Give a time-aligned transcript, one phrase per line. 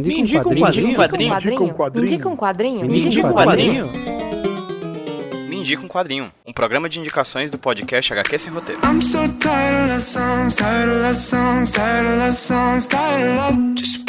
[0.00, 0.86] Me indica um quadrinho.
[0.86, 1.94] Me indica um quadrinho.
[1.94, 2.86] Me indica um quadrinho.
[2.86, 3.86] Me indica um quadrinho.
[3.86, 3.90] Me indica um quadrinho.
[5.48, 6.32] Me indica um quadrinho.
[6.44, 8.80] Um programa de indicações do podcast HQ Sem Roteiro.
[8.84, 13.30] I'm so tired of love songs, tired of love songs, tired of love songs, tired
[13.30, 13.74] of love.
[13.74, 14.03] Just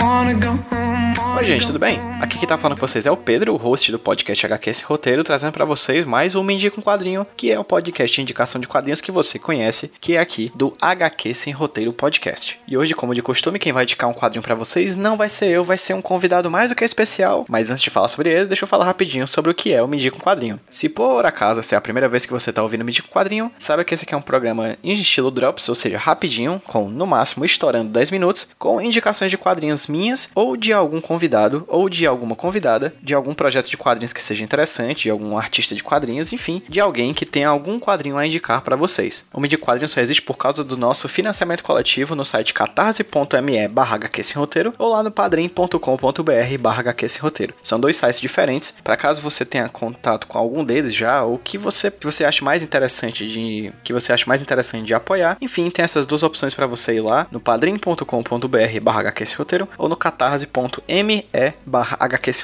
[1.37, 1.99] Oi, gente, tudo bem?
[2.21, 4.85] Aqui quem tá falando com vocês é o Pedro, o host do podcast HQ Sem
[4.85, 8.21] Roteiro, trazendo pra vocês mais um Me Indica um Quadrinho, que é o podcast de
[8.21, 12.57] indicação de quadrinhos que você conhece, que é aqui do HQ Sem Roteiro Podcast.
[12.67, 15.49] E hoje, como de costume, quem vai indicar um quadrinho pra vocês não vai ser
[15.49, 17.45] eu, vai ser um convidado mais do que especial.
[17.49, 19.87] Mas antes de falar sobre ele, deixa eu falar rapidinho sobre o que é o
[19.87, 20.59] Me Indica um Quadrinho.
[20.69, 23.13] Se por acaso essa é a primeira vez que você tá ouvindo Me Indica um
[23.13, 26.89] Quadrinho, saiba que esse aqui é um programa em estilo Drops, ou seja, rapidinho, com
[26.89, 31.89] no máximo estourando 10 minutos, com indicações de quadrinhos minhas ou de algum convidado ou
[31.89, 35.83] de alguma convidada, de algum projeto de quadrinhos que seja interessante, de algum artista de
[35.83, 39.25] quadrinhos, enfim, de alguém que tenha algum quadrinho a indicar para vocês.
[39.33, 43.99] O Mídia Quadrinhos só existe por causa do nosso financiamento coletivo no site catarse.me barra
[44.35, 47.53] roteiro ou lá no padrim.com.br barra roteiro.
[47.61, 51.57] São dois sites diferentes, para caso você tenha contato com algum deles já, ou que
[51.57, 55.69] você, que você ache mais interessante de que você ache mais interessante de apoiar, enfim,
[55.69, 61.25] tem essas duas opções para você ir lá no padrim.com.br barra roteiro ou no catarse.me
[61.63, 61.97] barra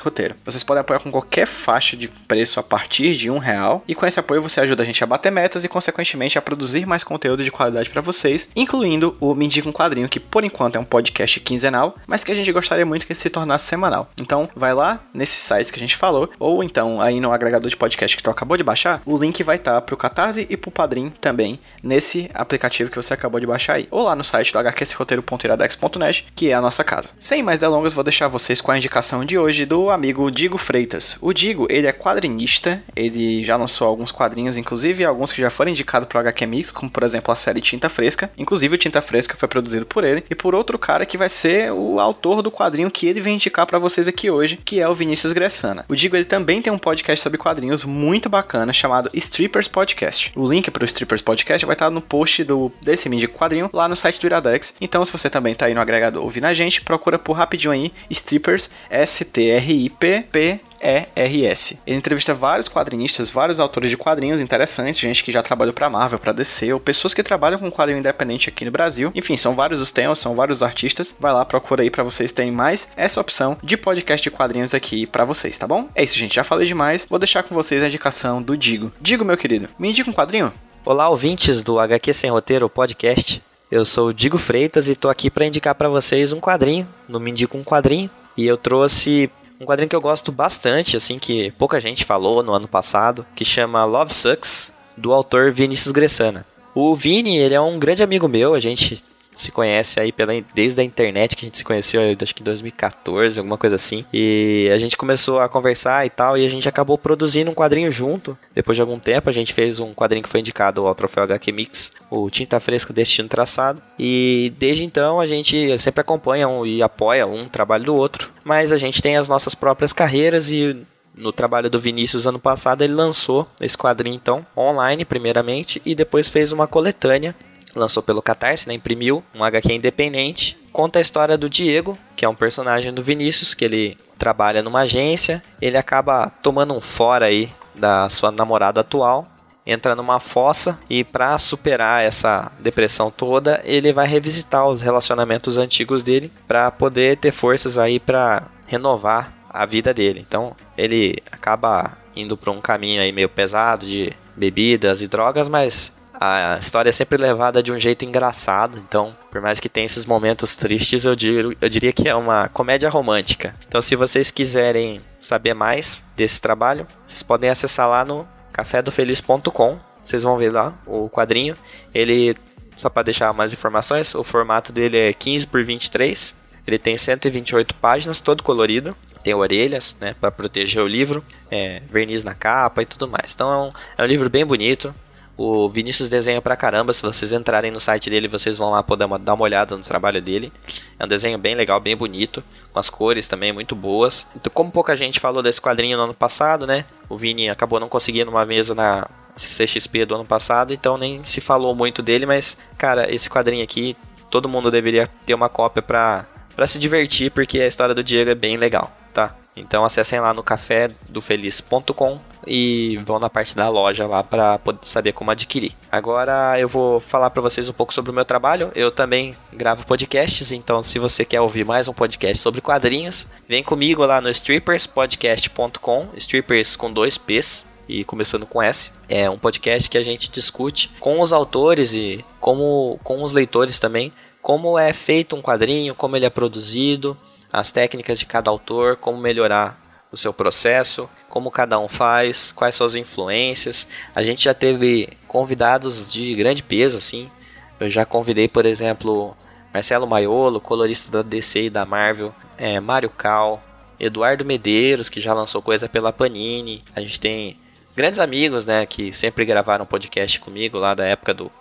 [0.03, 0.35] roteiro.
[0.45, 4.05] Vocês podem apoiar com qualquer faixa de preço a partir de um real e com
[4.05, 7.43] esse apoio você ajuda a gente a bater metas e consequentemente a produzir mais conteúdo
[7.43, 10.85] de qualidade para vocês, incluindo o Me Indica um Quadrinho, que por enquanto é um
[10.85, 14.11] podcast quinzenal, mas que a gente gostaria muito que se tornasse semanal.
[14.19, 17.75] Então vai lá nesses sites que a gente falou, ou então aí no agregador de
[17.75, 20.69] podcast que tu acabou de baixar, o link vai estar tá pro Catarse e pro
[20.69, 24.59] Padrim também nesse aplicativo que você acabou de baixar aí, ou lá no site do
[24.59, 27.09] hqsroteiro.iradex.net, que é a nossa casa.
[27.21, 31.19] Sem mais delongas, vou deixar vocês com a indicação de hoje do amigo Digo Freitas.
[31.21, 35.69] O Digo, ele é quadrinista, ele já lançou alguns quadrinhos, inclusive alguns que já foram
[35.69, 38.31] indicados pro HQ Mix, como por exemplo a série Tinta Fresca.
[38.35, 41.71] Inclusive o Tinta Fresca foi produzido por ele e por outro cara que vai ser
[41.71, 44.95] o autor do quadrinho que ele vem indicar para vocês aqui hoje, que é o
[44.95, 45.85] Vinícius Gressana.
[45.87, 50.31] O Digo, ele também tem um podcast sobre quadrinhos muito bacana chamado Strippers Podcast.
[50.35, 53.95] O link pro Strippers Podcast vai estar no post do desse mídia quadrinho lá no
[53.95, 54.75] site do Iradex.
[54.81, 57.91] Então, se você também tá aí no agregador ouvindo a gente, procura por rapidinho aí
[58.09, 61.77] Strippers S T R I P P ERS.
[61.85, 66.19] Ele entrevista vários quadrinistas, vários autores de quadrinhos interessantes, gente que já trabalhou para Marvel,
[66.19, 69.11] para DC, ou pessoas que trabalham com quadrinho independente aqui no Brasil.
[69.13, 71.15] Enfim, são vários os temas, são vários artistas.
[71.19, 75.05] Vai lá, procura aí para vocês terem mais essa opção de podcast de quadrinhos aqui
[75.05, 75.87] para vocês, tá bom?
[75.93, 77.05] É isso, gente, já falei demais.
[77.09, 78.91] Vou deixar com vocês a indicação do Digo.
[78.99, 80.51] Digo, meu querido, me indica um quadrinho?
[80.83, 83.50] Olá, ouvintes do HQ Sem Roteiro podcast.
[83.71, 87.21] Eu sou o Digo Freitas e tô aqui para indicar para vocês um quadrinho, no
[87.21, 91.51] Me Indica um Quadrinho, e eu trouxe um quadrinho que eu gosto bastante, assim, que
[91.51, 96.45] pouca gente falou no ano passado, que chama Love Sucks, do autor Vinícius Gressana.
[96.75, 99.01] O Vini, ele é um grande amigo meu, a gente
[99.35, 102.45] se conhece aí pela, desde a internet que a gente se conheceu, acho que em
[102.45, 104.05] 2014, alguma coisa assim.
[104.13, 107.91] E a gente começou a conversar e tal, e a gente acabou produzindo um quadrinho
[107.91, 108.37] junto.
[108.53, 111.51] Depois de algum tempo, a gente fez um quadrinho que foi indicado ao Troféu HQ
[111.51, 113.81] Mix, o Tinta Fresca Destino Traçado.
[113.97, 118.29] E desde então a gente sempre acompanha um, e apoia um trabalho do outro.
[118.43, 122.83] Mas a gente tem as nossas próprias carreiras e no trabalho do Vinícius ano passado,
[122.83, 127.35] ele lançou esse quadrinho então online primeiramente e depois fez uma coletânea
[127.75, 132.29] lançou pelo Catarse, né, imprimiu um HQ independente, conta a história do Diego, que é
[132.29, 137.51] um personagem do Vinícius, que ele trabalha numa agência, ele acaba tomando um fora aí
[137.73, 139.27] da sua namorada atual,
[139.65, 146.03] entra numa fossa e para superar essa depressão toda, ele vai revisitar os relacionamentos antigos
[146.03, 150.23] dele para poder ter forças aí para renovar a vida dele.
[150.25, 155.91] Então, ele acaba indo para um caminho aí meio pesado de bebidas e drogas, mas
[156.23, 160.05] a história é sempre levada de um jeito engraçado, então, por mais que tenha esses
[160.05, 163.55] momentos tristes, eu, dir, eu diria que é uma comédia romântica.
[163.67, 169.79] Então, se vocês quiserem saber mais desse trabalho, vocês podem acessar lá no cafedofeliz.com.
[170.03, 171.55] Vocês vão ver lá o quadrinho.
[171.91, 172.37] Ele,
[172.77, 176.35] só para deixar mais informações, o formato dele é 15 por 23.
[176.67, 182.23] Ele tem 128 páginas, todo colorido tem orelhas, né, para proteger o livro, é, verniz
[182.23, 183.33] na capa e tudo mais.
[183.33, 184.93] Então é um, é um livro bem bonito,
[185.37, 186.93] o Vinícius desenha pra caramba.
[186.93, 190.21] Se vocês entrarem no site dele, vocês vão lá poder dar uma olhada no trabalho
[190.21, 190.51] dele.
[190.99, 194.27] É um desenho bem legal, bem bonito, com as cores também muito boas.
[194.35, 196.85] Então, como pouca gente falou desse quadrinho no ano passado, né?
[197.09, 201.41] O Vini acabou não conseguindo uma mesa na CCXP do ano passado, então nem se
[201.41, 203.95] falou muito dele, mas cara, esse quadrinho aqui,
[204.29, 206.25] todo mundo deveria ter uma cópia pra,
[206.55, 209.35] pra se divertir, porque a história do Diego é bem legal, tá?
[209.55, 215.11] Então acessem lá no cafédofeliz.com e vão na parte da loja lá para poder saber
[215.11, 215.75] como adquirir.
[215.91, 218.71] Agora eu vou falar para vocês um pouco sobre o meu trabalho.
[218.75, 223.63] Eu também gravo podcasts, então se você quer ouvir mais um podcast sobre quadrinhos, vem
[223.63, 228.91] comigo lá no stripperspodcast.com, strippers com dois P's e começando com S.
[229.09, 233.79] É um podcast que a gente discute com os autores e como com os leitores
[233.79, 237.15] também como é feito um quadrinho, como ele é produzido,
[237.51, 239.79] as técnicas de cada autor, como melhorar
[240.11, 243.87] o seu processo, como cada um faz, quais são as influências.
[244.13, 247.31] A gente já teve convidados de grande peso, assim.
[247.79, 249.35] Eu já convidei, por exemplo,
[249.73, 253.61] Marcelo Maiolo, colorista da DC e da Marvel, é, Mário Cal,
[253.99, 256.83] Eduardo Medeiros, que já lançou coisa pela Panini.
[256.95, 257.57] A gente tem
[257.95, 261.51] grandes amigos, né, que sempre gravaram podcast comigo lá da época do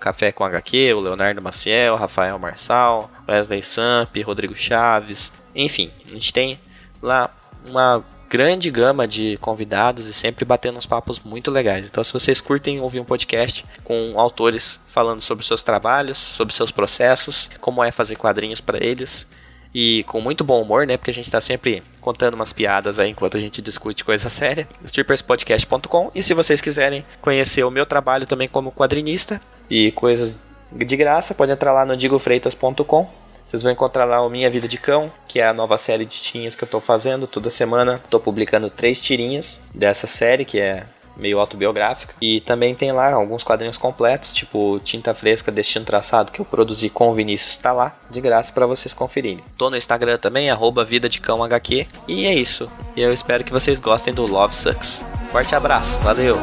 [0.00, 6.32] Café com HQ, o Leonardo Maciel, Rafael Marçal, Wesley Samp, Rodrigo Chaves, enfim, a gente
[6.32, 6.58] tem
[7.02, 7.30] lá
[7.66, 11.86] uma grande gama de convidados e sempre batendo uns papos muito legais.
[11.86, 16.70] Então, se vocês curtem ouvir um podcast com autores falando sobre seus trabalhos, sobre seus
[16.70, 19.26] processos, como é fazer quadrinhos para eles,
[19.74, 20.96] e com muito bom humor, né?
[20.96, 24.66] Porque a gente está sempre contando umas piadas aí enquanto a gente discute coisa séria.
[24.84, 30.38] stripperspodcast.com e se vocês quiserem conhecer o meu trabalho também como quadrinista e coisas
[30.72, 33.08] de graça, pode entrar lá no digofreitas.com.
[33.46, 36.16] Vocês vão encontrar lá o Minha Vida de Cão, que é a nova série de
[36.16, 37.26] tirinhas que eu estou fazendo.
[37.26, 40.84] Toda semana estou publicando três tirinhas dessa série, que é
[41.16, 42.14] meio autobiográfica.
[42.20, 46.88] E também tem lá alguns quadrinhos completos, tipo Tinta Fresca, Destino Traçado, que eu produzi
[46.88, 49.44] com o Vinícius, está lá, de graça para vocês conferirem.
[49.56, 51.86] Tô no Instagram também, arroba Vida de Cão HQ.
[52.08, 52.70] E é isso.
[52.96, 55.04] E eu espero que vocês gostem do Love Sucks.
[55.30, 56.38] Forte abraço, valeu!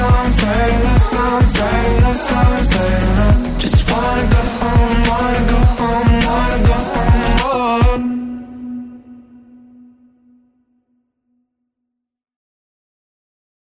[0.00, 0.42] songs,
[0.82, 1.60] love songs,
[2.02, 3.09] love songs,